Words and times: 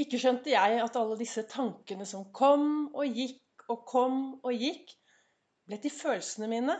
Ikke 0.00 0.20
skjønte 0.20 0.52
jeg 0.52 0.80
at 0.80 0.96
alle 0.96 1.18
disse 1.20 1.42
tankene 1.50 2.06
som 2.08 2.28
kom 2.36 2.68
og 2.96 3.16
gikk 3.20 3.66
og 3.70 3.84
kom 3.88 4.20
og 4.40 4.54
gikk, 4.56 4.94
ble 5.68 5.78
til 5.82 5.92
følelsene 5.92 6.48
mine, 6.50 6.76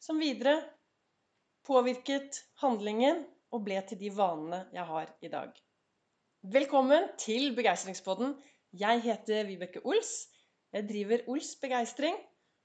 som 0.00 0.18
videre 0.22 0.56
påvirket 1.68 2.40
handlingen 2.62 3.20
og 3.52 3.64
ble 3.66 3.80
til 3.88 4.00
de 4.00 4.10
vanene 4.16 4.62
jeg 4.74 4.86
har 4.88 5.12
i 5.20 5.30
dag. 5.32 5.52
Velkommen 6.54 7.10
til 7.20 7.52
Begeistringspodden. 7.58 8.36
Jeg 8.80 9.02
heter 9.04 9.44
Vibeke 9.48 9.82
Ols. 9.84 10.12
Jeg 10.72 10.88
driver 10.88 11.24
Ols 11.32 11.54
Begeistring, 11.60 12.16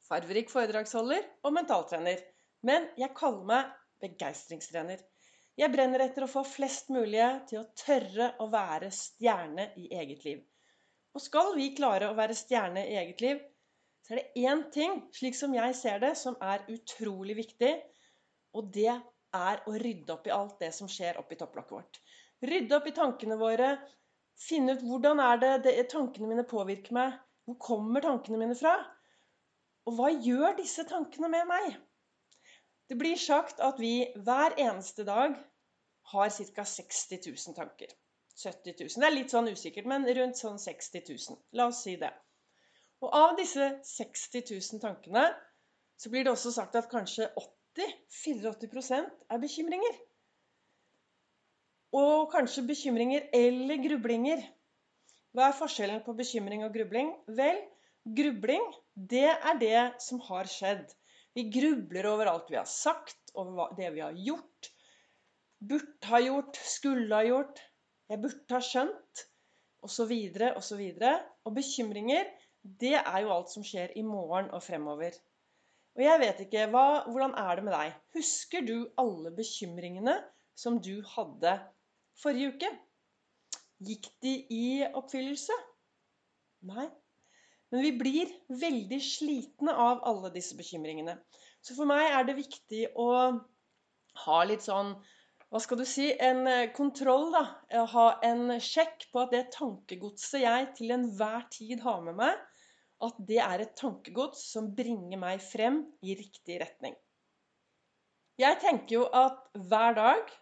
farverik 0.08 0.52
foredragsholder 0.54 1.26
og 1.44 1.56
mentaltrener. 1.58 2.22
Men 2.64 2.88
jeg 3.00 3.12
kaller 3.18 3.44
meg 3.50 3.74
begeistringstrener. 4.04 5.02
Jeg 5.60 5.70
brenner 5.70 6.02
etter 6.02 6.26
å 6.26 6.32
få 6.32 6.42
flest 6.48 6.88
mulig 6.90 7.26
til 7.50 7.60
å 7.60 7.68
tørre 7.78 8.32
å 8.42 8.48
være 8.50 8.90
stjerne 8.94 9.68
i 9.78 9.90
eget 9.94 10.24
liv. 10.26 10.40
Og 11.14 11.22
skal 11.22 11.52
vi 11.54 11.68
klare 11.78 12.10
å 12.10 12.18
være 12.18 12.34
stjerne 12.38 12.88
i 12.90 12.96
eget 12.98 13.22
liv, 13.22 13.42
så 14.04 14.16
er 14.16 14.20
det 14.20 14.46
én 14.50 14.64
ting, 14.74 14.96
slik 15.14 15.38
som 15.38 15.54
jeg 15.56 15.76
ser 15.78 16.02
det, 16.02 16.16
som 16.20 16.36
er 16.42 16.66
utrolig 16.74 17.38
viktig. 17.38 17.72
Og 18.58 18.72
det 18.74 18.90
er 18.90 19.62
å 19.70 19.76
rydde 19.78 20.16
opp 20.16 20.28
i 20.28 20.34
alt 20.34 20.58
det 20.64 20.74
som 20.76 20.90
skjer 20.90 21.22
oppi 21.22 21.38
topplokket 21.40 21.78
vårt. 21.78 22.02
Rydde 22.44 22.76
opp 22.80 22.90
i 22.90 22.96
tankene 22.98 23.38
våre. 23.40 23.70
Finne 24.34 24.76
ut 24.76 24.84
hvordan 24.84 25.22
er 25.24 25.40
det, 25.40 25.54
det 25.70 25.88
tankene 25.94 26.34
mine 26.34 26.44
påvirker 26.50 26.98
meg. 26.98 27.16
Hvor 27.46 27.60
kommer 27.62 28.04
tankene 28.04 28.42
mine 28.42 28.58
fra? 28.58 28.74
Og 29.86 29.98
hva 30.00 30.10
gjør 30.12 30.58
disse 30.58 30.84
tankene 30.90 31.30
med 31.32 31.48
meg? 31.48 31.78
Det 32.90 32.98
blir 33.00 33.20
sagt 33.20 33.62
at 33.64 33.80
vi 33.80 33.96
hver 34.26 34.56
eneste 34.60 35.06
dag 35.08 35.36
har 36.14 36.30
ca. 36.30 36.66
60 36.66 37.20
000 37.28 37.56
tanker. 37.56 37.88
70 38.36 38.76
000. 38.80 38.90
Det 39.00 39.08
er 39.08 39.16
litt 39.16 39.34
sånn 39.34 39.50
usikkert, 39.54 39.88
men 39.90 40.08
rundt 40.18 40.40
sånn 40.40 40.60
60 40.60 41.06
000. 41.10 41.40
La 41.58 41.70
oss 41.72 41.84
si 41.86 41.96
det. 42.02 42.12
Og 43.04 43.12
av 43.16 43.36
disse 43.40 43.70
60 43.88 44.48
000 44.50 44.82
tankene 44.84 45.28
så 46.00 46.10
blir 46.12 46.26
det 46.26 46.34
også 46.34 46.54
sagt 46.56 46.76
at 46.80 46.90
kanskje 46.92 47.30
80-84% 47.78 49.12
er 49.36 49.42
bekymringer. 49.44 50.00
Og 51.94 52.32
kanskje 52.34 52.66
bekymringer 52.68 53.28
eller 53.38 53.82
grublinger. 53.84 54.42
Hva 55.34 55.50
er 55.50 55.58
forskjellen 55.58 56.02
på 56.06 56.16
bekymring 56.18 56.66
og 56.66 56.74
grubling? 56.74 57.14
Vel, 57.38 57.62
grubling, 58.18 58.66
det 58.96 59.30
er 59.34 59.60
det 59.62 59.84
som 60.04 60.22
har 60.28 60.50
skjedd. 60.50 60.90
Vi 61.34 61.48
grubler 61.50 62.08
over 62.12 62.30
alt 62.30 62.52
vi 62.52 62.60
har 62.60 62.70
sagt, 62.70 63.34
over 63.34 63.74
det 63.78 63.90
vi 63.96 64.04
har 64.04 64.14
gjort. 64.14 64.70
Burde 65.64 66.10
ha 66.12 66.20
gjort, 66.22 66.60
skulle 66.68 67.16
ha 67.16 67.26
gjort, 67.26 67.62
jeg 68.12 68.22
burde 68.22 68.54
ha 68.54 68.62
skjønt, 68.62 69.24
osv., 69.84 70.12
osv. 70.54 70.82
Og, 70.84 71.30
og 71.48 71.56
bekymringer, 71.56 72.30
det 72.64 72.96
er 73.00 73.20
jo 73.24 73.32
alt 73.36 73.52
som 73.52 73.66
skjer 73.66 73.96
i 74.00 74.04
morgen 74.06 74.52
og 74.54 74.64
fremover. 74.64 75.16
Og 75.98 76.04
jeg 76.04 76.22
vet 76.22 76.42
ikke, 76.46 76.68
hva, 76.74 77.04
Hvordan 77.10 77.36
er 77.38 77.56
det 77.56 77.66
med 77.68 77.76
deg? 77.76 77.98
Husker 78.18 78.66
du 78.66 78.76
alle 79.02 79.34
bekymringene 79.36 80.16
som 80.58 80.80
du 80.82 80.96
hadde 81.16 81.58
forrige 82.22 82.54
uke? 82.54 82.72
Gikk 83.84 84.10
de 84.24 84.34
i 84.54 84.66
oppfyllelse? 84.86 85.56
Nei, 86.70 86.88
men 87.74 87.82
vi 87.82 87.92
blir 87.98 88.30
veldig 88.62 89.00
slitne 89.02 89.74
av 89.74 90.04
alle 90.06 90.30
disse 90.36 90.54
bekymringene. 90.54 91.18
Så 91.66 91.74
for 91.74 91.90
meg 91.90 92.06
er 92.06 92.28
det 92.28 92.38
viktig 92.38 92.84
å 93.02 93.10
ha 94.28 94.40
litt 94.46 94.62
sånn 94.68 94.94
hva 95.54 95.60
skal 95.62 95.78
du 95.78 95.86
si, 95.86 96.08
en 96.18 96.48
eh, 96.50 96.72
kontroll, 96.74 97.28
da. 97.34 97.44
Ha 97.92 98.06
en 98.26 98.56
sjekk 98.62 99.08
på 99.14 99.22
at 99.22 99.34
det 99.36 99.44
tankegodset 99.54 100.42
jeg 100.42 100.70
til 100.80 100.94
enhver 100.96 101.44
tid 101.54 101.84
har 101.86 102.00
med 102.06 102.18
meg, 102.18 102.40
at 103.06 103.20
det 103.30 103.38
er 103.44 103.62
et 103.62 103.76
tankegods 103.78 104.42
som 104.54 104.72
bringer 104.74 105.22
meg 105.22 105.44
frem 105.46 105.84
i 106.02 106.16
riktig 106.18 106.58
retning. 106.64 106.98
Jeg 108.42 108.58
tenker 108.64 108.96
jo 108.96 109.04
at 109.14 109.46
hver 109.70 109.98
dag 110.00 110.34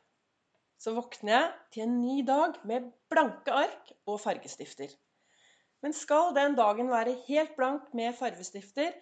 så 0.79 0.95
våkner 0.95 1.33
jeg 1.35 1.51
til 1.75 1.85
en 1.89 1.97
ny 1.99 2.21
dag 2.27 2.55
med 2.67 2.87
blanke 3.11 3.55
ark 3.65 3.91
og 4.07 4.21
fargestifter. 4.23 4.95
Men 5.81 5.95
skal 5.97 6.35
den 6.37 6.57
dagen 6.57 6.91
være 6.91 7.17
helt 7.27 7.55
blank 7.57 7.89
med 7.97 8.13
farvestifter, 8.17 8.93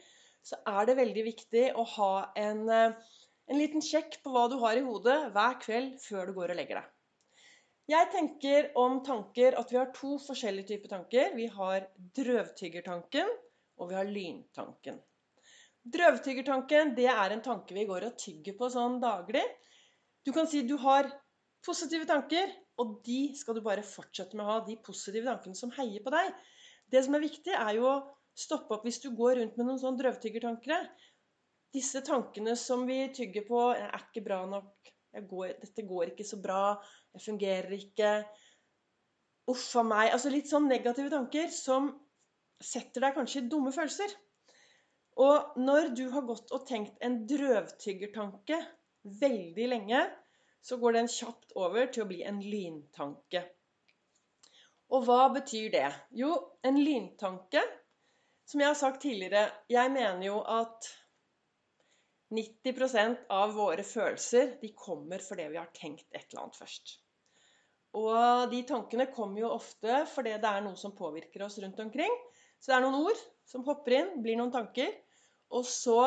så 0.45 0.59
er 0.67 0.87
det 0.87 0.99
veldig 0.99 1.25
viktig 1.25 1.65
å 1.75 1.83
ha 1.95 2.13
en, 2.39 2.61
eh, 2.69 2.93
en 3.49 3.59
liten 3.59 3.83
sjekk 3.83 4.21
på 4.23 4.31
hva 4.31 4.47
du 4.49 4.55
har 4.61 4.79
i 4.79 4.85
hodet 4.85 5.17
hver 5.35 5.59
kveld 5.59 5.99
før 6.05 6.29
du 6.29 6.33
går 6.37 6.53
og 6.53 6.59
legger 6.61 6.79
deg. 6.79 6.95
Jeg 7.89 8.09
tenker 8.13 8.67
om 8.77 8.99
tanker 9.03 9.55
at 9.57 9.71
vi 9.71 9.77
har 9.79 9.89
to 9.95 10.15
forskjellige 10.21 10.69
typer 10.71 10.91
tanker. 10.91 11.31
Vi 11.33 11.47
har 11.49 11.87
drøvtyggertanken, 12.19 13.31
og 13.81 13.89
vi 13.89 13.97
har 13.97 14.05
lyntanken. 14.05 14.99
Drøvtyggertanken 15.89 16.93
det 16.95 17.07
er 17.09 17.33
en 17.33 17.41
tanke 17.41 17.73
vi 17.73 17.87
går 17.89 18.05
og 18.05 18.19
tygger 18.21 18.53
på 18.59 18.69
sånn 18.69 18.99
daglig. 19.01 19.41
Du 20.23 20.31
kan 20.35 20.45
si 20.51 20.61
du 20.67 20.75
har 20.77 21.09
positive 21.65 22.05
tanker, 22.05 22.53
og 22.79 22.99
de 23.07 23.33
skal 23.35 23.57
du 23.57 23.63
bare 23.65 23.83
fortsette 23.83 24.37
med 24.37 24.45
å 24.45 24.51
ha. 24.51 24.59
De 24.67 24.77
positive 24.85 25.25
tankene 25.25 25.57
som 25.57 25.73
heier 25.79 26.05
på 26.05 26.13
deg. 26.13 26.29
Det 26.89 27.03
som 27.05 27.15
er 27.15 27.25
viktig, 27.25 27.53
er 27.53 27.75
jo 27.77 27.87
å 27.89 27.97
stoppe 28.39 28.75
opp 28.75 28.85
hvis 28.87 29.01
du 29.03 29.11
går 29.15 29.39
rundt 29.39 29.57
med 29.59 29.67
noen 29.67 29.81
sånn 29.81 29.97
drøvtyggertanker. 29.99 30.87
Disse 31.75 32.01
tankene 32.05 32.55
som 32.57 32.85
vi 32.89 33.01
tygger 33.13 33.45
på 33.47 33.63
er 33.75 33.93
ikke 33.99 34.25
bra 34.25 34.43
nok'. 34.49 34.93
Går, 35.29 35.55
'Dette 35.59 35.85
går 35.89 36.11
ikke 36.11 36.25
så 36.25 36.37
bra'. 36.41 36.79
'Jeg 37.13 37.25
fungerer 37.25 37.73
ikke'. 37.77 38.25
Uff 39.49 39.75
a 39.75 39.83
meg. 39.83 40.11
Altså 40.13 40.29
litt 40.29 40.49
sånn 40.49 40.69
negative 40.69 41.09
tanker 41.09 41.49
som 41.53 41.91
setter 42.61 43.01
deg 43.01 43.15
kanskje 43.15 43.41
i 43.41 43.49
dumme 43.49 43.71
følelser. 43.73 44.13
Og 45.19 45.57
når 45.59 45.93
du 45.97 46.05
har 46.13 46.25
gått 46.27 46.51
og 46.55 46.65
tenkt 46.67 46.97
en 47.03 47.25
drøvtyggertanke 47.27 48.59
veldig 49.19 49.67
lenge, 49.73 50.03
så 50.61 50.77
går 50.77 50.99
den 50.99 51.09
kjapt 51.11 51.55
over 51.55 51.89
til 51.91 52.03
å 52.03 52.09
bli 52.09 52.21
en 52.27 52.39
lyntanke. 52.43 53.43
Og 54.89 55.05
hva 55.05 55.27
betyr 55.33 55.69
det? 55.73 55.89
Jo, 56.17 56.31
en 56.65 56.79
lyntanke 56.81 57.61
Som 58.49 58.63
jeg 58.63 58.71
har 58.71 58.77
sagt 58.79 59.03
tidligere, 59.03 59.43
jeg 59.69 59.91
mener 59.93 60.23
jo 60.25 60.39
at 60.41 60.87
90% 62.33 63.27
av 63.33 63.53
våre 63.53 63.83
følelser 63.85 64.55
de 64.61 64.71
kommer 64.77 65.21
fordi 65.21 65.45
vi 65.53 65.59
har 65.59 65.69
tenkt 65.73 66.07
et 66.09 66.25
eller 66.31 66.43
annet 66.43 66.57
først. 66.57 66.95
Og 67.97 68.49
de 68.49 68.63
tankene 68.69 69.05
kommer 69.13 69.43
jo 69.43 69.51
ofte 69.53 70.01
fordi 70.09 70.33
det 70.41 70.49
er 70.49 70.65
noe 70.65 70.77
som 70.77 70.95
påvirker 70.97 71.45
oss 71.45 71.59
rundt 71.61 71.79
omkring. 71.85 72.13
Så 72.57 72.71
det 72.71 72.77
er 72.79 72.85
noen 72.85 73.05
ord 73.05 73.21
som 73.49 73.65
hopper 73.65 73.97
inn, 73.97 74.11
blir 74.21 74.37
noen 74.37 74.53
tanker, 74.53 74.91
og 75.53 75.65
så 75.65 76.01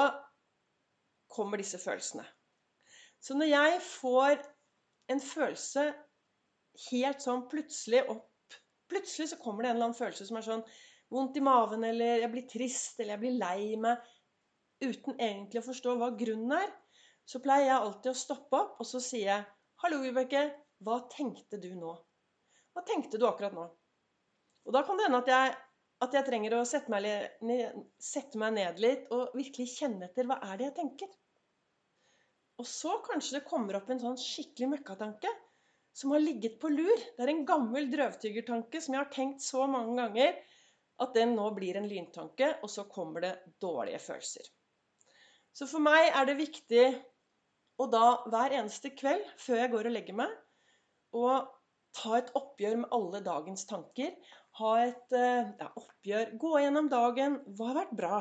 kommer 1.32 1.62
disse 1.62 1.80
følelsene. 1.82 2.26
Så 3.22 3.34
når 3.38 3.50
jeg 3.50 3.80
får 3.86 4.42
en 5.14 5.22
følelse 5.22 5.86
helt 6.90 7.22
sånn 7.24 7.46
plutselig 7.50 8.02
opp 8.10 8.31
Plutselig 8.92 9.30
så 9.30 9.38
kommer 9.40 9.64
det 9.64 9.70
en 9.70 9.78
eller 9.78 9.88
annen 9.88 9.96
følelse 9.96 10.26
som 10.28 10.36
er 10.36 10.44
sånn 10.44 10.64
vondt 11.12 11.38
i 11.40 11.44
maven, 11.44 11.84
eller 11.88 12.20
jeg 12.20 12.32
blir 12.32 12.44
trist, 12.50 12.98
eller 13.00 13.14
jeg 13.14 13.22
blir 13.22 13.38
lei 13.40 13.76
meg, 13.80 14.02
uten 14.84 15.16
egentlig 15.16 15.62
å 15.62 15.66
forstå 15.68 15.94
hva 15.96 16.10
grunnen 16.18 16.52
er. 16.58 16.70
Så 17.28 17.40
pleier 17.40 17.70
jeg 17.70 17.78
alltid 17.78 18.10
å 18.12 18.18
stoppe 18.18 18.58
opp, 18.58 18.80
og 18.82 18.88
så 18.88 19.00
sier 19.00 19.28
jeg 19.30 19.44
'Hallo, 19.82 20.00
Vibeke. 20.02 20.42
Hva 20.82 20.98
tenkte 21.14 21.60
du 21.62 21.70
nå?' 21.78 21.96
Hva 22.74 22.82
tenkte 22.88 23.20
du 23.20 23.26
akkurat 23.28 23.54
nå? 23.56 23.64
Og 24.66 24.74
da 24.76 24.82
kan 24.86 24.98
det 24.98 25.06
hende 25.06 25.20
at 25.22 25.30
jeg, 25.32 25.54
at 26.04 26.14
jeg 26.16 26.26
trenger 26.26 26.56
å 26.58 26.64
sette 26.68 26.92
meg, 26.92 27.08
ned, 27.40 27.80
sette 28.00 28.38
meg 28.38 28.54
ned 28.58 28.80
litt 28.82 29.08
og 29.14 29.34
virkelig 29.38 29.68
kjenne 29.78 30.08
etter 30.08 30.28
hva 30.28 30.38
er 30.48 30.58
det 30.58 30.68
jeg 30.70 30.76
tenker. 30.80 31.10
Og 32.62 32.68
så 32.68 32.98
kanskje 33.06 33.38
det 33.38 33.48
kommer 33.48 33.78
opp 33.78 33.90
en 33.90 34.02
sånn 34.02 34.20
skikkelig 34.20 34.70
møkkatanke 34.76 35.32
som 35.92 36.14
har 36.14 36.22
ligget 36.24 36.58
på 36.60 36.70
lur. 36.72 37.04
Det 37.16 37.24
er 37.24 37.32
en 37.32 37.46
gammel 37.46 37.90
drøvtyggertanke 37.92 38.80
som 38.80 38.96
jeg 38.96 39.02
har 39.02 39.12
tenkt 39.12 39.44
så 39.44 39.66
mange 39.70 39.96
ganger 40.00 40.36
at 41.02 41.14
den 41.16 41.34
nå 41.36 41.48
blir 41.56 41.76
en 41.78 41.88
lyntanke, 41.88 42.48
og 42.62 42.70
så 42.70 42.84
kommer 42.90 43.24
det 43.24 43.32
dårlige 43.62 44.00
følelser. 44.02 44.46
Så 45.52 45.66
for 45.68 45.84
meg 45.84 46.10
er 46.12 46.28
det 46.28 46.38
viktig 46.38 46.84
å 47.82 47.88
da 47.92 48.06
hver 48.30 48.54
eneste 48.60 48.92
kveld 48.94 49.24
før 49.40 49.64
jeg 49.64 49.72
går 49.72 49.88
og 49.88 49.96
legger 49.96 50.18
meg, 50.22 50.32
å 51.12 51.26
ta 51.96 52.16
et 52.18 52.30
oppgjør 52.38 52.78
med 52.84 52.94
alle 52.96 53.20
dagens 53.24 53.66
tanker. 53.68 54.14
Ha 54.60 54.72
et 54.84 55.16
eh, 55.16 55.50
ja, 55.60 55.68
oppgjør. 55.76 56.32
Gå 56.40 56.52
gjennom 56.60 56.88
dagen. 56.92 57.38
Hva 57.56 57.70
har 57.70 57.80
vært 57.82 57.94
bra? 57.98 58.20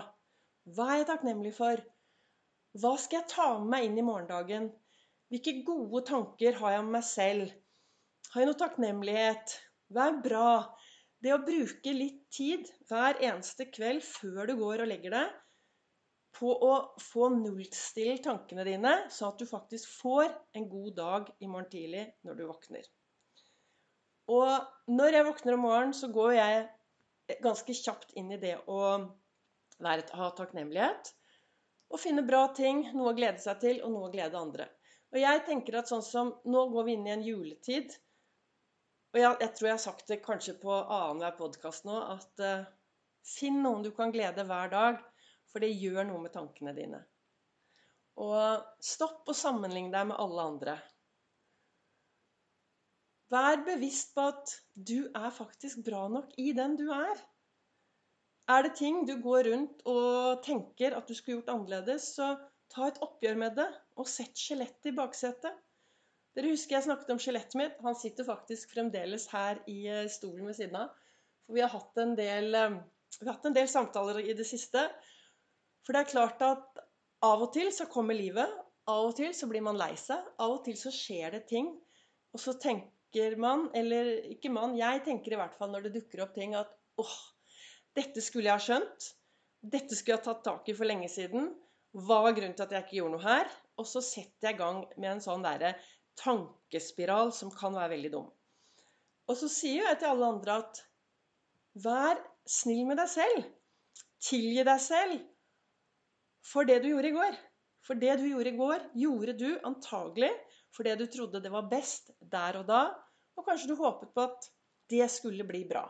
Hva 0.76 0.90
er 0.92 1.02
jeg 1.02 1.10
takknemlig 1.12 1.54
for? 1.56 1.84
Hva 2.82 2.94
skal 3.00 3.22
jeg 3.22 3.32
ta 3.32 3.48
med 3.60 3.72
meg 3.72 3.88
inn 3.88 4.00
i 4.00 4.06
morgendagen? 4.08 4.70
Hvilke 5.32 5.58
gode 5.68 6.04
tanker 6.08 6.58
har 6.60 6.76
jeg 6.76 6.84
om 6.84 6.92
meg 6.96 7.08
selv? 7.08 7.52
Jeg 8.32 8.48
noe 8.48 8.56
takknemlighet? 8.56 9.54
Vær 9.92 10.14
bra. 10.24 10.52
Det 11.20 11.34
å 11.36 11.42
bruke 11.44 11.92
litt 11.92 12.22
tid 12.32 12.70
hver 12.88 13.18
eneste 13.20 13.66
kveld 13.68 14.06
før 14.08 14.48
du 14.48 14.54
går 14.56 14.84
og 14.86 14.88
legger 14.88 15.12
deg, 15.18 15.34
på 16.40 16.54
å 16.64 16.70
få 17.04 17.28
nullstille 17.34 18.22
tankene 18.24 18.64
dine, 18.64 18.94
sånn 19.12 19.34
at 19.34 19.42
du 19.42 19.50
faktisk 19.50 19.90
får 20.00 20.32
en 20.56 20.68
god 20.72 20.96
dag 20.96 21.28
i 21.44 21.50
morgen 21.52 21.68
tidlig 21.74 22.06
når 22.24 22.38
du 22.40 22.44
våkner. 22.48 22.86
Og 24.32 24.94
når 24.96 25.18
jeg 25.18 25.28
våkner 25.28 25.58
om 25.58 25.66
morgenen, 25.68 25.96
så 25.98 26.08
går 26.16 26.32
jeg 26.38 27.42
ganske 27.44 27.76
kjapt 27.82 28.16
inn 28.16 28.32
i 28.32 28.40
det 28.40 28.54
å 28.72 28.80
være, 29.84 30.06
ha 30.16 30.30
takknemlighet. 30.38 31.12
Og 31.92 32.00
finne 32.00 32.24
bra 32.24 32.46
ting, 32.56 32.86
noe 32.96 33.12
å 33.12 33.18
glede 33.18 33.44
seg 33.44 33.60
til, 33.60 33.82
og 33.84 33.92
noe 33.92 34.08
å 34.08 34.14
glede 34.16 34.40
andre. 34.40 34.70
Og 35.12 35.20
jeg 35.20 35.44
tenker 35.50 35.82
at 35.82 35.92
sånn 35.92 36.06
som 36.06 36.32
Nå 36.48 36.64
går 36.72 36.88
vi 36.88 36.96
inn 36.96 37.12
i 37.12 37.14
en 37.18 37.28
juletid. 37.28 37.92
Og 39.12 39.20
jeg, 39.20 39.38
jeg 39.44 39.52
tror 39.56 39.68
jeg 39.68 39.76
har 39.76 39.84
sagt 39.84 40.12
det 40.12 40.22
kanskje 40.24 40.54
på 40.62 40.72
annenhver 40.72 41.36
podkast 41.36 41.88
nå, 41.88 41.98
at 42.14 42.44
uh, 42.46 42.68
finn 43.28 43.60
noen 43.64 43.84
du 43.84 43.92
kan 43.96 44.14
glede 44.14 44.46
hver 44.48 44.72
dag. 44.72 45.02
For 45.52 45.64
det 45.64 45.74
gjør 45.76 46.06
noe 46.08 46.22
med 46.24 46.32
tankene 46.32 46.72
dine. 46.78 47.02
Og 48.24 48.64
stopp 48.84 49.28
å 49.28 49.36
sammenligne 49.36 49.92
deg 49.92 50.08
med 50.08 50.20
alle 50.24 50.46
andre. 50.54 50.76
Vær 53.32 53.60
bevisst 53.68 54.14
på 54.16 54.30
at 54.32 54.54
du 54.76 55.10
er 55.12 55.30
faktisk 55.36 55.84
bra 55.88 56.06
nok 56.12 56.32
i 56.40 56.52
den 56.56 56.78
du 56.80 56.86
er. 56.96 57.20
Er 58.52 58.64
det 58.64 58.74
ting 58.80 59.04
du 59.08 59.14
går 59.24 59.48
rundt 59.48 59.84
og 59.88 60.42
tenker 60.44 60.96
at 60.98 61.08
du 61.08 61.16
skulle 61.16 61.40
gjort 61.40 61.52
annerledes, 61.54 62.10
så 62.16 62.34
ta 62.72 62.88
et 62.88 63.00
oppgjør 63.04 63.40
med 63.44 63.56
det, 63.60 63.68
og 64.00 64.10
sett 64.12 64.40
skjelettet 64.40 64.92
i 64.92 64.96
baksetet. 64.98 65.60
Dere 66.38 66.54
husker 66.54 66.78
jeg 66.78 66.86
snakket 66.86 67.12
om 67.12 67.20
skjelettet 67.20 67.58
mitt. 67.60 67.80
Han 67.84 67.98
sitter 68.00 68.28
faktisk 68.28 68.72
fremdeles 68.72 69.28
her 69.34 69.60
i 69.72 69.82
eh, 69.92 70.08
stolen 70.12 70.48
ved 70.48 70.56
siden 70.58 70.78
av. 70.80 70.94
For 71.44 71.58
vi 71.58 71.64
har 71.64 71.74
hatt 71.74 72.00
en 72.00 72.14
del, 72.16 72.56
eh, 72.56 72.78
hatt 73.28 73.48
en 73.50 73.58
del 73.58 73.68
samtaler 73.72 74.22
i 74.24 74.36
det 74.38 74.48
siste. 74.48 74.86
For 75.84 75.96
det 75.96 76.06
er 76.06 76.14
klart 76.14 76.44
at 76.48 76.84
av 77.28 77.44
og 77.44 77.52
til 77.56 77.72
så 77.76 77.88
kommer 77.92 78.16
livet. 78.18 78.50
Av 78.90 79.10
og 79.10 79.16
til 79.20 79.34
så 79.36 79.50
blir 79.52 79.66
man 79.66 79.80
lei 79.80 79.92
seg. 80.00 80.24
Av 80.40 80.56
og 80.56 80.64
til 80.66 80.80
så 80.80 80.94
skjer 80.96 81.36
det 81.36 81.44
ting. 81.52 81.74
Og 82.32 82.40
så 82.40 82.56
tenker 82.56 83.36
man, 83.42 83.68
eller 83.76 84.14
ikke 84.32 84.54
man, 84.54 84.78
jeg 84.80 85.04
tenker 85.04 85.36
i 85.36 85.40
hvert 85.42 85.58
fall 85.60 85.74
når 85.74 85.90
det 85.90 85.98
dukker 85.98 86.24
opp 86.24 86.32
ting, 86.38 86.56
at 86.56 86.72
åh, 87.02 87.18
dette 87.98 88.24
skulle 88.24 88.48
jeg 88.48 88.56
ha 88.56 88.64
skjønt. 88.70 89.10
Dette 89.62 89.98
skulle 89.98 90.16
jeg 90.16 90.24
ha 90.24 90.30
tatt 90.32 90.46
tak 90.48 90.72
i 90.72 90.78
for 90.78 90.88
lenge 90.88 91.12
siden. 91.12 91.52
Hva 91.92 92.22
var 92.24 92.38
grunnen 92.38 92.56
til 92.56 92.64
at 92.64 92.72
jeg 92.78 92.86
ikke 92.86 93.02
gjorde 93.02 93.18
noe 93.18 93.26
her? 93.26 93.52
Og 93.82 93.90
så 93.90 94.00
setter 94.06 94.48
jeg 94.48 94.56
i 94.56 94.62
gang 94.62 94.86
med 94.96 95.18
en 95.18 95.24
sånn 95.24 95.44
derre 95.44 95.76
tankespiral 96.20 97.32
som 97.36 97.52
kan 97.54 97.76
være 97.76 97.94
veldig 97.96 98.12
dum. 98.14 98.30
Og 99.30 99.38
så 99.40 99.48
sier 99.52 99.86
jeg 99.86 100.00
til 100.02 100.12
alle 100.12 100.32
andre 100.36 100.58
at 100.64 100.82
vær 101.84 102.20
snill 102.50 102.88
med 102.90 103.00
deg 103.00 103.12
selv. 103.12 103.46
Tilgi 104.22 104.66
deg 104.68 104.82
selv 104.84 105.22
for 106.46 106.68
det 106.68 106.82
du 106.82 106.92
gjorde 106.92 107.12
i 107.12 107.16
går. 107.16 107.38
For 107.86 107.98
det 107.98 108.18
du 108.22 108.28
gjorde 108.30 108.52
i 108.52 108.58
går, 108.58 108.84
gjorde 108.98 109.38
du 109.38 109.50
antagelig 109.68 110.32
fordi 110.72 110.94
du 110.96 111.08
trodde 111.12 111.42
det 111.44 111.52
var 111.52 111.68
best 111.68 112.14
der 112.32 112.62
og 112.62 112.70
da, 112.70 112.86
og 113.36 113.44
kanskje 113.44 113.74
du 113.74 113.74
håpet 113.76 114.14
på 114.16 114.24
at 114.24 114.46
det 114.92 115.08
skulle 115.12 115.44
bli 115.48 115.66
bra. 115.68 115.84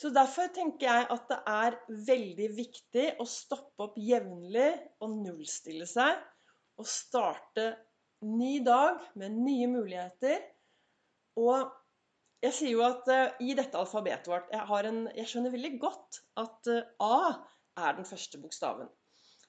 Så 0.00 0.08
Derfor 0.14 0.48
tenker 0.56 0.86
jeg 0.86 1.08
at 1.12 1.26
det 1.28 1.38
er 1.50 1.76
veldig 2.06 2.46
viktig 2.56 3.04
å 3.20 3.26
stoppe 3.28 3.84
opp 3.84 3.98
jevnlig 4.00 4.70
og 5.04 5.18
nullstille 5.26 5.84
seg. 5.88 6.16
Og 6.80 6.88
starte 6.88 7.66
ny 8.26 8.58
dag 8.64 9.00
med 9.18 9.36
nye 9.40 9.68
muligheter. 9.70 10.42
Og 11.40 11.70
jeg 12.44 12.56
sier 12.56 12.74
jo 12.74 12.84
at 12.86 13.08
uh, 13.12 13.36
i 13.44 13.54
dette 13.56 13.78
alfabetet 13.78 14.30
vårt 14.30 14.50
jeg, 14.52 14.64
en, 14.88 15.04
jeg, 15.16 15.28
skjønner 15.28 15.54
veldig 15.54 15.72
godt 15.82 16.20
at 16.40 16.72
uh, 16.72 16.80
A 17.04 17.86
er 17.86 17.96
den 17.98 18.08
første 18.08 18.40
bokstaven. 18.40 18.90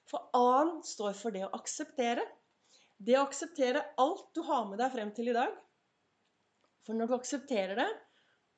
For 0.08 0.28
A-en 0.36 0.80
står 0.86 1.16
for 1.18 1.34
det 1.34 1.44
å 1.46 1.52
akseptere. 1.56 2.24
Det 3.02 3.16
å 3.18 3.26
akseptere 3.26 3.84
alt 4.00 4.28
du 4.36 4.42
har 4.46 4.66
med 4.68 4.80
deg 4.82 4.92
frem 4.94 5.12
til 5.16 5.32
i 5.32 5.36
dag. 5.36 5.54
For 6.86 6.98
når 6.98 7.10
du 7.10 7.16
aksepterer 7.16 7.78
det, 7.78 7.88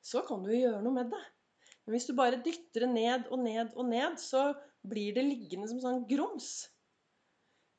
så 0.05 0.21
kan 0.25 0.43
du 0.45 0.51
gjøre 0.53 0.83
noe 0.83 0.93
med 0.95 1.11
det. 1.13 1.23
Men 1.85 1.95
hvis 1.95 2.07
du 2.09 2.15
bare 2.17 2.41
dytter 2.45 2.85
det 2.85 2.91
ned 2.91 3.27
og 3.29 3.41
ned 3.45 3.73
og 3.77 3.89
ned, 3.89 4.17
så 4.21 4.51
blir 4.85 5.13
det 5.17 5.25
liggende 5.25 5.69
som 5.69 5.81
sånn 5.81 6.05
grums. 6.09 6.65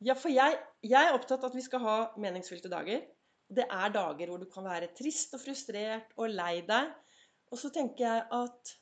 Ja, 0.04 0.12
for 0.12 0.28
jeg, 0.28 0.58
jeg 0.84 1.08
er 1.08 1.14
opptatt 1.16 1.40
av 1.40 1.50
at 1.50 1.56
vi 1.56 1.64
skal 1.64 1.80
ha 1.80 1.96
meningsfylte 2.20 2.68
dager. 2.68 3.04
Det 3.48 3.64
er 3.64 3.92
dager 3.94 4.28
hvor 4.28 4.42
du 4.42 4.48
kan 4.50 4.66
være 4.66 4.90
trist 4.98 5.32
og 5.36 5.40
frustrert 5.40 6.10
og 6.20 6.34
lei 6.34 6.60
deg. 6.68 6.90
Og 7.48 7.60
så 7.60 7.70
tenker 7.72 8.04
jeg 8.04 8.26
at 8.34 8.74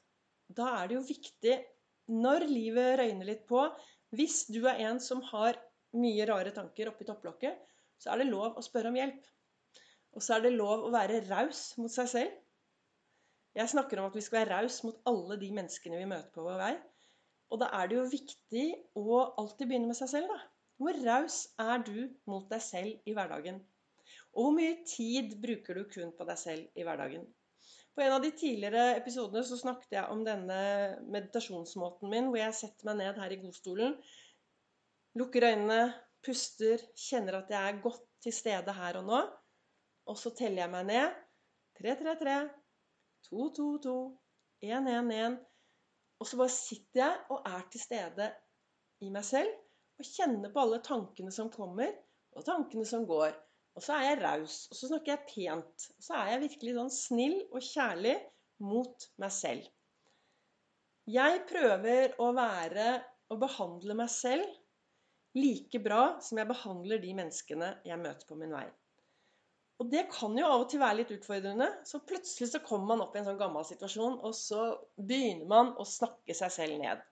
da 0.57 0.71
er 0.81 0.89
det 0.91 0.97
jo 0.99 1.05
viktig, 1.07 1.59
når 2.11 2.47
livet 2.49 2.99
røyner 3.01 3.29
litt 3.31 3.47
på 3.49 3.63
Hvis 4.15 4.45
du 4.53 4.61
er 4.69 4.83
en 4.87 5.01
som 5.03 5.23
har 5.31 5.57
mye 5.99 6.27
rare 6.29 6.53
tanker 6.55 6.91
oppi 6.91 7.07
topplokket, 7.09 7.57
så 7.99 8.13
er 8.13 8.21
det 8.21 8.29
lov 8.29 8.59
å 8.59 8.63
spørre 8.63 8.91
om 8.91 8.99
hjelp. 8.99 9.23
Og 10.15 10.23
så 10.23 10.37
er 10.37 10.45
det 10.45 10.55
lov 10.55 10.85
å 10.87 10.93
være 10.95 11.23
raus 11.27 11.73
mot 11.81 11.91
seg 11.91 12.11
selv. 12.11 12.37
Jeg 13.55 13.71
snakker 13.71 13.99
om 13.99 14.11
at 14.11 14.19
vi 14.19 14.23
skal 14.23 14.41
være 14.43 14.61
raus 14.61 14.81
mot 14.87 14.99
alle 15.11 15.39
de 15.39 15.51
menneskene 15.55 15.99
vi 15.99 16.11
møter 16.11 16.31
på 16.35 16.47
vår 16.47 16.59
vei. 16.61 16.73
Og 17.55 17.61
da 17.63 17.71
er 17.79 17.91
det 17.91 17.99
jo 17.99 18.07
viktig 18.11 18.67
å 18.99 19.21
alltid 19.41 19.71
begynne 19.71 19.91
med 19.91 19.99
seg 19.99 20.11
selv, 20.11 20.31
da. 20.31 20.54
Hvor 20.81 20.97
raus 21.07 21.39
er 21.61 21.83
du 21.87 21.97
mot 22.31 22.47
deg 22.51 22.63
selv 22.63 23.07
i 23.07 23.15
hverdagen? 23.15 23.61
Og 24.35 24.49
hvor 24.49 24.55
mye 24.57 24.81
tid 24.89 25.37
bruker 25.43 25.79
du 25.79 25.85
kun 25.93 26.11
på 26.19 26.27
deg 26.27 26.39
selv 26.41 26.79
i 26.79 26.87
hverdagen? 26.87 27.27
På 27.95 28.03
en 28.03 28.17
av 28.17 28.25
de 28.25 28.33
tidligere 28.35 28.97
episodene 28.99 29.45
så 29.47 29.59
snakket 29.61 29.95
jeg 29.95 30.11
om 30.11 30.25
denne 30.27 30.59
meditasjonsmåten 31.15 32.11
min, 32.11 32.27
hvor 32.27 32.41
jeg 32.41 32.57
setter 32.59 32.89
meg 32.89 32.99
ned 32.99 33.21
her 33.23 33.35
i 33.37 33.39
godstolen, 33.39 33.95
lukker 35.15 35.47
øynene, 35.47 35.95
puster, 36.27 36.83
kjenner 36.99 37.39
at 37.39 37.55
jeg 37.55 37.71
er 37.71 37.83
godt 37.85 38.03
til 38.25 38.35
stede 38.35 38.75
her 38.75 38.99
og 38.99 39.07
nå. 39.13 39.21
Og 40.11 40.19
så 40.19 40.35
teller 40.35 40.65
jeg 40.65 40.73
meg 40.73 40.89
ned. 40.91 41.21
3, 41.79 41.95
3, 42.03 42.17
3. 42.25 42.39
2, 43.31 43.47
2, 43.61 43.69
2. 43.87 43.95
1, 44.65 44.91
1, 44.91 45.13
1. 45.21 45.39
Og 46.19 46.27
så 46.29 46.41
bare 46.41 46.57
sitter 46.57 47.01
jeg 47.05 47.23
og 47.31 47.47
er 47.47 47.63
til 47.71 47.85
stede 47.85 48.29
i 49.07 49.13
meg 49.15 49.27
selv 49.29 49.64
og 50.01 50.09
kjenner 50.09 50.53
på 50.53 50.63
alle 50.65 50.81
tankene 50.85 51.33
som 51.35 51.51
kommer, 51.53 51.93
og 52.35 52.47
tankene 52.47 52.87
som 52.89 53.07
går. 53.07 53.35
Og 53.75 53.83
så 53.83 53.97
er 53.97 54.05
jeg 54.09 54.21
raus, 54.23 54.59
og 54.71 54.79
så 54.79 54.91
snakker 54.91 55.15
jeg 55.15 55.29
pent. 55.31 55.87
Og 55.97 56.07
så 56.07 56.19
er 56.19 56.33
jeg 56.33 56.45
virkelig 56.49 56.75
sånn 56.77 56.93
snill 56.95 57.39
og 57.51 57.65
kjærlig 57.67 58.15
mot 58.63 59.09
meg 59.23 59.35
selv. 59.35 59.67
Jeg 61.11 61.43
prøver 61.51 62.15
å 62.23 62.31
være 62.37 62.87
og 63.33 63.41
behandle 63.43 63.97
meg 63.99 64.13
selv 64.13 64.47
like 65.35 65.81
bra 65.83 66.15
som 66.23 66.39
jeg 66.39 66.49
behandler 66.49 67.03
de 67.03 67.13
menneskene 67.19 67.75
jeg 67.85 68.01
møter 68.01 68.29
på 68.29 68.39
min 68.39 68.55
vei. 68.55 68.67
Og 69.83 69.91
det 69.91 70.05
kan 70.13 70.37
jo 70.39 70.47
av 70.47 70.63
og 70.63 70.69
til 70.71 70.81
være 70.81 71.01
litt 71.01 71.11
utfordrende. 71.17 71.67
Så 71.89 71.99
plutselig 72.07 72.53
så 72.53 72.61
kommer 72.63 72.93
man 72.93 73.03
opp 73.05 73.17
i 73.17 73.21
en 73.21 73.27
sånn 73.27 73.41
gammel 73.41 73.67
situasjon, 73.67 74.21
og 74.23 74.37
så 74.39 74.69
begynner 74.97 75.51
man 75.51 75.73
å 75.83 75.87
snakke 75.89 76.37
seg 76.39 76.53
selv 76.55 76.79
ned. 76.79 77.03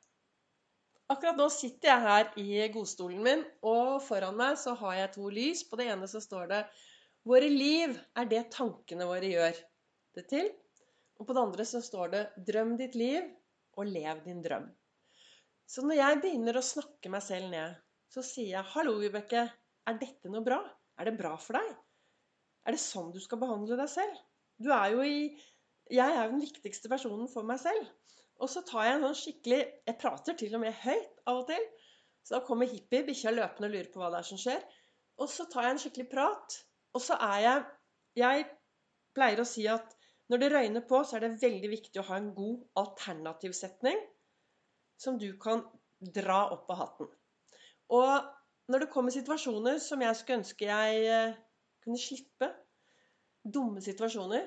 Akkurat 1.11 1.37
nå 1.37 1.49
sitter 1.53 1.91
jeg 1.91 2.05
her 2.07 2.29
i 2.41 2.69
godstolen 2.73 3.23
min, 3.27 3.43
og 3.67 3.99
foran 4.07 4.37
meg 4.39 4.59
så 4.61 4.75
har 4.79 4.95
jeg 4.97 5.13
to 5.17 5.29
lys. 5.33 5.65
På 5.69 5.79
det 5.81 5.89
ene 5.93 6.09
så 6.09 6.23
står 6.23 6.47
det 6.53 6.61
'Våre 7.27 7.49
liv 7.51 7.95
er 8.19 8.27
det 8.31 8.51
tankene 8.55 9.07
våre 9.07 9.29
gjør 9.31 9.59
det 10.17 10.25
til'. 10.31 10.53
Og 11.19 11.27
på 11.27 11.35
det 11.37 11.43
andre 11.43 11.65
så 11.69 11.83
står 11.83 12.13
det 12.15 12.23
'Drøm 12.47 12.77
ditt 12.81 12.95
liv 12.95 13.29
og 13.77 13.87
lev 13.87 14.25
din 14.25 14.43
drøm'. 14.43 14.71
Så 15.67 15.85
når 15.87 16.01
jeg 16.01 16.21
begynner 16.23 16.59
å 16.59 16.65
snakke 16.67 17.11
meg 17.13 17.23
selv 17.23 17.51
ned, 17.51 17.77
så 18.11 18.23
sier 18.23 18.57
jeg 18.57 18.71
'Hallo, 18.73 18.99
Vibeke. 18.99 19.47
Er 19.87 19.99
dette 19.99 20.31
noe 20.31 20.45
bra? 20.47 20.61
Er 20.99 21.09
det 21.09 21.19
bra 21.19 21.37
for 21.37 21.59
deg? 21.59 21.71
Er 22.67 22.75
det 22.77 22.81
sånn 22.81 23.13
du 23.13 23.21
skal 23.21 23.41
behandle 23.43 23.79
deg 23.79 23.89
selv? 23.91 24.19
Du 24.63 24.71
er 24.71 24.93
jo 24.95 25.03
i 25.03 25.17
Jeg 25.91 26.09
er 26.09 26.25
jo 26.25 26.31
den 26.37 26.45
viktigste 26.45 26.89
personen 26.89 27.29
for 27.29 27.43
meg 27.43 27.59
selv. 27.61 27.89
Og 28.43 28.51
så 28.51 28.65
tar 28.67 28.89
jeg 28.89 28.97
en 28.97 29.07
sånn 29.07 29.19
skikkelig 29.21 29.61
Jeg 29.87 29.99
prater 30.03 30.37
til 30.39 30.57
og 30.59 30.65
med 30.65 30.75
høyt 30.83 31.23
av 31.31 31.43
og 31.43 31.49
til. 31.51 31.67
Så 32.23 32.37
da 32.37 32.43
kommer 32.47 32.71
hippie, 32.71 33.05
bikkja 33.07 33.33
løpende 33.35 33.69
og 33.69 33.75
lurer 33.77 33.91
på 33.93 34.03
hva 34.03 34.11
det 34.13 34.21
er 34.23 34.29
som 34.29 34.41
skjer. 34.41 34.63
Og 35.23 35.31
så 35.31 35.47
tar 35.51 35.67
jeg 35.67 35.77
en 35.77 35.83
skikkelig 35.85 36.09
prat. 36.11 36.59
Og 36.95 37.05
så 37.05 37.19
er 37.31 37.39
jeg 37.47 37.71
Jeg 38.23 38.45
pleier 39.17 39.41
å 39.41 39.49
si 39.49 39.63
at 39.73 39.95
når 40.29 40.41
det 40.43 40.49
røyner 40.53 40.85
på, 40.89 40.99
så 41.05 41.17
er 41.17 41.25
det 41.25 41.41
veldig 41.41 41.69
viktig 41.73 42.01
å 42.01 42.05
ha 42.11 42.19
en 42.21 42.31
god 42.37 42.59
alternativsetning 42.81 43.99
som 45.01 45.17
du 45.21 45.31
kan 45.41 45.63
dra 46.17 46.43
opp 46.53 46.69
av 46.73 46.79
hatten. 46.83 47.09
Og 47.93 48.29
når 48.73 48.85
det 48.85 48.91
kommer 48.93 49.15
situasjoner 49.15 49.81
som 49.83 50.05
jeg 50.05 50.19
skulle 50.19 50.43
ønske 50.43 50.69
jeg 50.69 51.01
eh, 51.09 51.35
kunne 51.85 52.01
slippe, 52.01 52.49
dumme 53.43 53.83
situasjoner, 53.85 54.47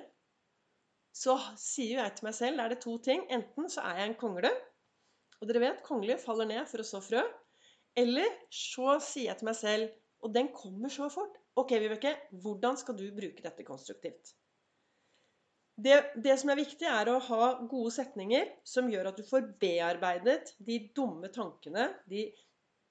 så 1.16 1.38
sier 1.60 2.02
jeg 2.02 2.16
til 2.18 2.28
meg 2.28 2.36
selv 2.36 2.62
er 2.62 2.74
det 2.74 2.82
to 2.84 2.98
ting. 3.04 3.24
Enten 3.32 3.72
så 3.72 3.86
er 3.88 4.02
jeg 4.02 4.12
en 4.12 4.18
kongle, 4.20 4.52
og 5.40 5.48
dere 5.48 5.64
vet 5.64 5.86
kongle 5.86 6.18
faller 6.20 6.50
ned 6.50 6.68
for 6.68 6.84
å 6.84 6.88
så 6.88 7.00
frø. 7.04 7.24
Eller 7.96 8.28
så 8.52 8.98
sier 9.00 9.32
jeg 9.32 9.40
til 9.40 9.48
meg 9.48 9.58
selv 9.60 9.94
og 10.26 10.34
den 10.34 10.50
kommer 10.56 10.90
så 10.90 11.08
fort. 11.14 11.38
Ok, 11.60 11.76
Vibeke, 11.78 12.16
hvordan 12.42 12.78
skal 12.80 12.98
du 12.98 13.06
bruke 13.16 13.44
dette 13.46 13.66
konstruktivt? 13.68 14.34
Det, 15.76 15.98
det, 16.24 16.38
som 16.40 16.50
er 16.50 16.62
viktig, 16.62 16.88
er 16.88 17.12
å 17.12 17.20
ha 17.28 17.50
gode 17.68 17.92
setninger 17.94 18.48
som 18.66 18.88
gjør 18.90 19.12
at 19.12 19.20
du 19.20 19.26
får 19.28 19.50
bearbeidet 19.62 20.56
de 20.66 20.80
dumme 20.96 21.30
tankene, 21.36 21.90
de 22.08 22.30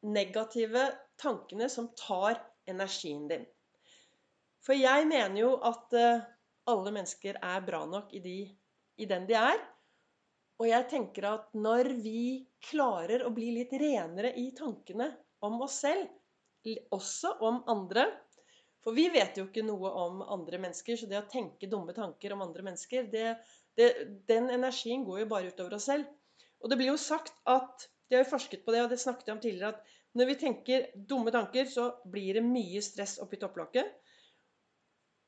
negative 0.05 0.85
tankene 1.21 1.71
som 1.73 1.89
tar 1.97 2.39
energien 2.69 3.25
din. 3.31 3.47
For 4.65 4.77
jeg 4.77 5.09
mener 5.09 5.41
jo 5.41 5.55
at 5.65 5.97
uh, 5.97 6.23
alle 6.71 6.93
mennesker 6.95 7.39
er 7.43 7.65
bra 7.65 7.85
nok 7.89 8.13
i, 8.17 8.21
de, 8.25 8.39
i 8.97 9.09
den 9.11 9.27
de 9.29 9.37
er. 9.39 9.63
Og 10.63 10.69
jeg 10.71 10.87
tenker 10.91 11.27
at 11.29 11.49
når 11.57 11.91
vi 12.03 12.45
klarer 12.69 13.25
å 13.27 13.33
bli 13.35 13.51
litt 13.57 13.73
renere 13.81 14.31
i 14.39 14.51
tankene 14.57 15.11
om 15.45 15.59
oss 15.67 15.81
selv, 15.85 16.07
også 16.95 17.35
om 17.45 17.59
andre 17.69 18.07
For 18.85 18.97
vi 18.97 19.07
vet 19.13 19.37
jo 19.37 19.47
ikke 19.47 19.63
noe 19.65 19.91
om 19.97 20.23
andre 20.33 20.59
mennesker, 20.61 20.97
så 20.97 21.07
det 21.09 21.17
å 21.17 21.29
tenke 21.29 21.69
dumme 21.73 21.95
tanker 21.97 22.35
om 22.35 22.43
andre 22.45 22.65
mennesker, 22.67 23.07
det, 23.13 23.31
det, 23.81 23.87
den 24.29 24.51
energien 24.53 25.07
går 25.07 25.23
jo 25.23 25.29
bare 25.31 25.53
utover 25.53 25.77
oss 25.79 25.87
selv. 25.89 26.09
Og 26.61 26.69
det 26.69 26.77
blir 26.81 26.91
jo 26.91 27.01
sagt 27.01 27.33
at 27.49 27.87
De 28.09 28.19
har 28.19 28.27
jo 28.27 28.33
forsket 28.35 28.61
på 28.67 28.75
det, 28.75 28.83
og 28.85 28.91
det 28.93 28.99
snakket 29.01 29.31
jeg 29.31 29.35
om 29.35 29.41
tidligere, 29.41 29.71
at 29.73 30.19
når 30.21 30.29
vi 30.29 30.35
tenker 30.43 30.83
dumme 31.09 31.33
tanker, 31.33 31.65
så 31.65 31.87
blir 32.13 32.37
det 32.37 32.43
mye 32.45 32.83
stress 32.85 33.17
oppi 33.25 33.39
topplokket. 33.41 33.89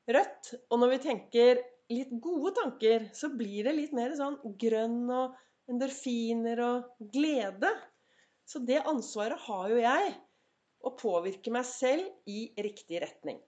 Rødt. 0.07 0.53
Og 0.71 0.79
når 0.79 0.93
vi 0.93 1.01
tenker 1.03 1.59
litt 1.91 2.13
gode 2.23 2.53
tanker, 2.55 3.09
så 3.15 3.29
blir 3.35 3.67
det 3.67 3.75
litt 3.75 3.95
mer 3.95 4.15
sånn 4.15 4.37
grønn 4.59 5.03
og 5.11 5.35
endorfiner 5.71 6.61
og 6.63 7.09
glede. 7.13 7.71
Så 8.47 8.61
det 8.63 8.79
ansvaret 8.87 9.39
har 9.47 9.67
jo 9.73 9.81
jeg. 9.83 10.15
Å 10.87 10.93
påvirke 10.95 11.51
meg 11.51 11.65
selv 11.67 12.29
i 12.29 12.47
riktig 12.63 13.01
retning. 13.03 13.39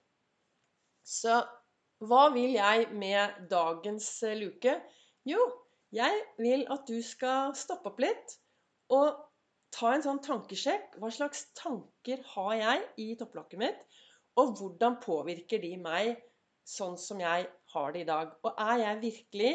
Så 1.05 1.39
hva 2.03 2.25
vil 2.33 2.55
jeg 2.55 2.89
med 2.95 3.47
dagens 3.51 4.07
luke? 4.39 4.75
Jo, 5.27 5.39
jeg 5.95 6.21
vil 6.39 6.65
at 6.73 6.87
du 6.89 6.99
skal 7.05 7.53
stoppe 7.57 7.91
opp 7.91 8.01
litt 8.03 8.35
og 8.93 9.19
ta 9.75 9.93
en 9.93 10.03
sånn 10.05 10.21
tankesjekk. 10.25 10.97
Hva 10.99 11.11
slags 11.13 11.45
tanker 11.59 12.23
har 12.33 12.53
jeg 12.57 12.85
i 13.05 13.07
topplokket 13.19 13.61
mitt? 13.61 13.79
Og 14.39 14.55
hvordan 14.57 14.97
påvirker 15.03 15.61
de 15.61 15.75
meg 15.81 16.17
sånn 16.69 16.97
som 17.01 17.21
jeg 17.21 17.47
har 17.73 17.95
det 17.95 18.03
i 18.03 18.09
dag? 18.09 18.35
Og 18.45 18.61
er 18.61 18.85
jeg 18.85 19.03
virkelig 19.07 19.53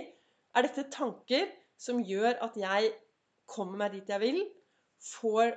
Er 0.55 0.63
dette 0.63 0.85
tanker 0.95 1.49
som 1.81 1.99
gjør 2.07 2.37
at 2.47 2.55
jeg 2.59 2.93
kommer 3.51 3.81
meg 3.81 3.97
dit 3.97 4.11
jeg 4.11 4.23
vil? 4.23 4.41
Får 5.03 5.57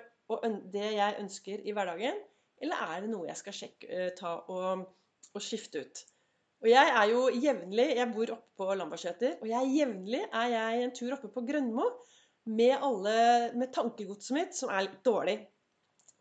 det 0.73 0.87
jeg 0.95 1.19
ønsker 1.21 1.61
i 1.61 1.73
hverdagen? 1.77 2.17
Eller 2.57 2.81
er 2.95 3.03
det 3.03 3.11
noe 3.11 3.27
jeg 3.29 3.37
skal 3.37 3.53
sjekke, 3.53 4.07
ta 4.17 4.31
og, 4.49 4.87
og 5.33 5.43
skifte 5.45 5.83
ut? 5.85 6.01
Og 6.65 6.69
jeg 6.71 6.89
er 6.89 7.11
jo 7.11 7.19
jevnlig 7.29 7.85
Jeg 7.99 8.09
bor 8.15 8.31
oppe 8.33 8.57
på 8.57 8.77
Lambertseter. 8.79 9.37
Og 9.41 9.49
jeg 9.51 9.73
jevnlig 9.75 10.23
er 10.25 10.47
jeg 10.55 10.85
en 10.85 10.95
tur 10.97 11.13
oppe 11.13 11.29
på 11.33 11.45
Grønmo 11.45 11.85
med, 12.47 12.73
alle, 12.79 13.17
med 13.59 13.73
tankegodset 13.75 14.33
mitt 14.33 14.57
som 14.57 14.71
er 14.73 14.87
litt 14.87 15.03
dårlig. 15.05 15.37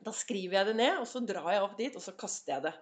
Da 0.05 0.13
skriver 0.13 0.59
jeg 0.59 0.69
det 0.69 0.77
ned, 0.83 0.99
og 1.01 1.09
så 1.09 1.23
drar 1.25 1.49
jeg 1.55 1.65
opp 1.65 1.77
dit, 1.79 1.97
og 1.97 2.05
så 2.05 2.13
kaster 2.19 2.57
jeg 2.57 2.67
det. 2.67 2.75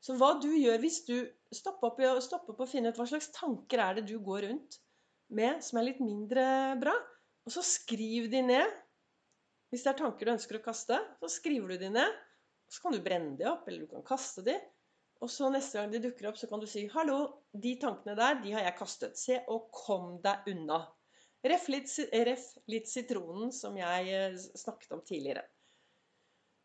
Så 0.00 0.16
hva 0.16 0.32
du 0.40 0.48
gjør 0.54 0.80
hvis 0.80 1.02
du 1.08 1.16
stopper 1.52 1.90
opp, 1.90 2.00
stopper 2.24 2.54
opp 2.54 2.62
og 2.64 2.70
finner 2.70 2.92
ut 2.92 3.00
hva 3.00 3.08
slags 3.10 3.28
tanker 3.36 3.82
er 3.84 3.98
det 3.98 4.06
du 4.08 4.16
går 4.24 4.46
rundt 4.48 4.78
med 5.36 5.60
som 5.64 5.78
er 5.78 5.90
litt 5.90 6.00
mindre 6.02 6.44
bra, 6.80 6.94
og 7.46 7.54
så 7.54 7.62
skriv 7.64 8.28
de 8.32 8.42
ned. 8.44 8.72
Hvis 9.70 9.84
det 9.84 9.92
er 9.92 10.00
tanker 10.00 10.26
du 10.26 10.34
ønsker 10.34 10.58
å 10.58 10.64
kaste, 10.64 10.98
så 11.20 11.30
skriver 11.30 11.74
du 11.74 11.84
de 11.84 11.92
ned. 11.94 12.16
Så 12.70 12.82
kan 12.82 12.94
du 12.94 13.02
brenne 13.02 13.36
de 13.38 13.46
opp, 13.50 13.68
eller 13.68 13.84
du 13.84 13.90
kan 13.90 14.06
kaste 14.06 14.42
de. 14.46 14.56
Og 15.20 15.30
så 15.30 15.50
neste 15.52 15.78
gang 15.78 15.92
de 15.92 16.00
dukker 16.02 16.30
opp, 16.30 16.38
så 16.40 16.48
kan 16.50 16.62
du 16.62 16.66
si 16.70 16.86
'Hallo, 16.88 17.18
de 17.52 17.76
tankene 17.78 18.16
der, 18.16 18.40
de 18.42 18.54
har 18.56 18.64
jeg 18.66 18.78
kastet. 18.78 19.18
Se 19.18 19.38
og 19.48 19.70
kom 19.74 20.18
deg 20.24 20.48
unna'. 20.48 20.80
Ref 21.44 21.68
litt, 21.72 21.92
ref 22.12 22.46
litt 22.68 22.88
sitronen 22.88 23.52
som 23.52 23.76
jeg 23.76 24.08
eh, 24.12 24.36
snakket 24.36 24.92
om 24.92 25.00
tidligere. 25.00 25.44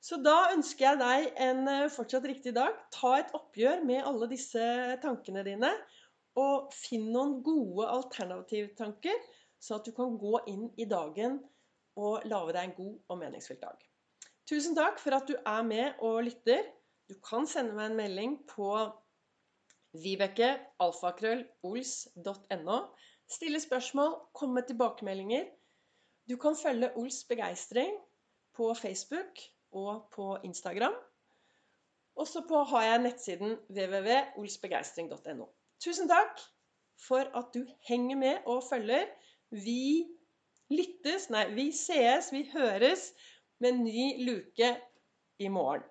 Så 0.06 0.20
da 0.22 0.52
ønsker 0.54 0.86
jeg 0.86 1.00
deg 1.02 1.40
en 1.48 1.64
eh, 1.72 1.88
fortsatt 1.90 2.28
riktig 2.30 2.52
dag. 2.54 2.76
Ta 2.94 3.16
et 3.18 3.32
oppgjør 3.34 3.82
med 3.88 4.04
alle 4.06 4.28
disse 4.30 4.62
tankene 5.02 5.42
dine. 5.48 5.72
Og 6.38 6.70
finn 6.76 7.08
noen 7.16 7.42
gode 7.46 7.88
alternativtanker, 7.90 9.16
så 9.58 9.76
at 9.80 9.86
du 9.88 9.92
kan 9.96 10.18
gå 10.22 10.40
inn 10.52 10.68
i 10.78 10.86
dagen 10.90 11.40
og 11.98 12.22
lage 12.28 12.54
deg 12.54 12.64
en 12.68 12.76
god 12.78 13.00
og 13.10 13.18
meningsfylt 13.22 13.62
dag. 13.64 13.78
Tusen 14.46 14.76
takk 14.78 15.00
for 15.02 15.12
at 15.18 15.28
du 15.32 15.36
er 15.40 15.64
med 15.66 15.94
og 16.06 16.24
lytter. 16.28 16.62
Du 17.10 17.16
kan 17.24 17.48
sende 17.50 17.74
meg 17.74 17.90
en 17.90 17.98
melding 17.98 18.46
på 18.52 18.92
vibeke.alfakrøllols.no. 20.04 22.78
Stille 23.32 23.60
spørsmål, 23.64 24.12
komme 24.38 24.54
med 24.60 24.68
tilbakemeldinger. 24.70 25.46
Du 26.30 26.38
kan 26.42 26.56
følge 26.60 26.94
Ols 27.00 27.24
begeistring 27.26 27.94
på 28.54 28.74
Facebook 28.78 29.55
og 29.76 30.08
på 30.16 30.38
Instagram. 30.48 30.96
Og 32.16 32.28
så 32.28 32.42
har 32.72 32.84
jeg 32.84 33.02
nettsiden 33.04 33.58
www.olsbegeistring.no. 33.76 35.48
Tusen 35.84 36.08
takk 36.10 36.40
for 37.08 37.28
at 37.38 37.52
du 37.54 37.66
henger 37.88 38.16
med 38.16 38.48
og 38.48 38.64
følger. 38.70 39.10
Vi 39.52 40.08
lyttes, 40.72 41.30
nei, 41.30 41.50
vi 41.54 41.70
sees, 41.76 42.32
vi 42.32 42.46
høres 42.54 43.10
med 43.60 43.84
ny 43.84 44.26
luke 44.26 44.72
i 45.40 45.52
morgen. 45.52 45.84